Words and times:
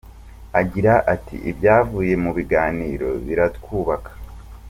Agira 0.59 0.93
ati 1.13 1.35
"Ibyavuye 1.51 2.13
mu 2.23 2.31
biganiro 2.37 3.09
biratwubaka. 3.25 4.11